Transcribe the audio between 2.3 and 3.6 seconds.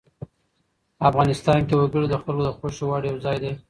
د خوښې وړ یو ځای دی.